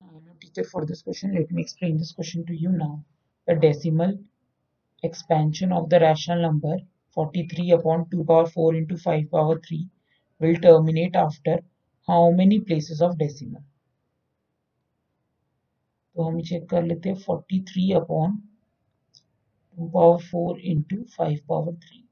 [0.00, 1.34] exhaustive for this question.
[1.34, 3.04] Let me explain this question to you now.
[3.48, 4.18] The decimal
[5.02, 6.76] expansion of the rational number
[7.14, 9.88] 43 upon 2 power 4 into 5 power 3
[10.40, 11.60] will terminate after
[12.08, 13.62] how many places of decimal?
[16.16, 18.36] तो कर लेते हैं 43 upon
[19.76, 22.02] two power four into five power three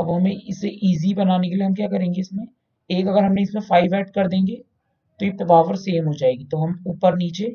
[0.00, 2.44] अब हमें इसे easy बनाने के लिए हम क्या करेंगे इसमें
[2.90, 4.60] एक अगर हमने इसमें फाइव ऐड कर देंगे
[5.22, 7.48] तो ये पावर सेम हो जाएगी। तो हम ऊपर नीचे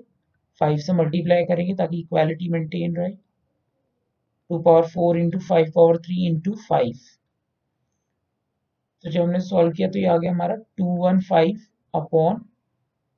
[0.62, 3.12] फाइव से मल्टीप्लाई करेंगे ताकि इक्वालिटी मेंटेन रहे।
[4.50, 7.00] Two power four into five power three into five
[9.04, 11.60] तो जब हमने सॉल्व किया तो ये आ गया हमारा two one five
[11.94, 12.46] upon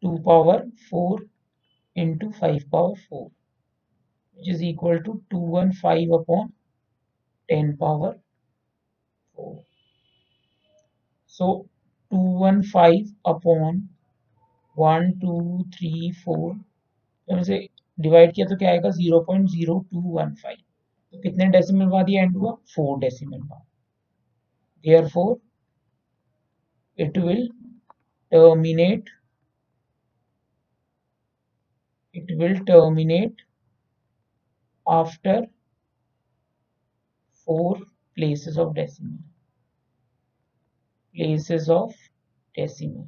[0.03, 1.27] two power four
[1.95, 3.27] into five power four
[4.38, 6.52] which is equal to 215 upon
[7.50, 8.11] 10 power
[9.38, 9.63] 4.
[11.27, 11.67] So
[12.11, 13.89] 215 upon
[14.80, 17.58] one two three four उसे
[17.97, 18.89] डिवाइड किया तो क्या आएगा?
[18.89, 20.58] Zero point zero two one five
[21.13, 22.52] तो कितने डेसिमल बाद ये end हुआ?
[22.75, 23.66] फोर डेसिमल बाद।
[24.85, 25.39] There four
[27.00, 27.47] it will
[28.31, 29.09] terminate
[32.16, 33.41] it will terminate
[34.85, 35.45] after
[37.47, 37.83] four
[38.17, 39.17] places of decimal
[41.16, 41.95] places of
[42.55, 43.07] decimal